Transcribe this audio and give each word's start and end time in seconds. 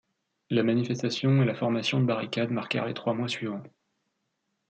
Les 0.49 0.63
manifestations 0.63 1.43
et 1.43 1.45
la 1.45 1.53
formation 1.53 1.99
de 1.99 2.05
barricades 2.07 2.49
marquèrent 2.49 2.87
les 2.87 2.95
trois 2.95 3.13
mois 3.13 3.27
suivants. 3.27 3.61